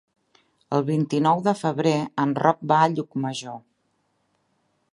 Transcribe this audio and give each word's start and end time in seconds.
El 0.77 0.85
vint-i-nou 0.85 1.43
de 1.49 1.53
febrer 1.59 1.93
en 2.23 2.33
Roc 2.45 2.65
va 2.73 2.79
a 2.85 2.89
Llucmajor. 2.95 3.61